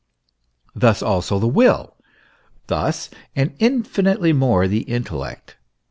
[0.73, 1.95] Thus also the will;
[2.65, 5.57] thus, and infinitely more, the intellect.